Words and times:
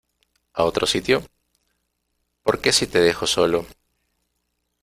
a 0.53 0.63
otro 0.63 0.87
sitio? 0.87 1.21
porque 2.41 2.71
si 2.71 2.87
te 2.87 2.99
dejo 3.01 3.27
solo, 3.27 3.67